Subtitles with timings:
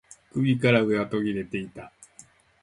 [0.33, 1.91] 首から上は途切れていた